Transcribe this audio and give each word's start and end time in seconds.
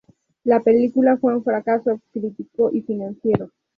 La 0.45 0.59
película 0.61 1.15
fue 1.17 1.35
un 1.35 1.43
fracaso 1.43 2.01
crítico 2.11 2.71
y 2.73 2.81
financiero. 2.81 3.51